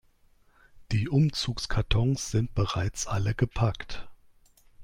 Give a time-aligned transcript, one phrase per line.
[0.91, 4.09] Die Umzugskartons sind bereits alle gepackt.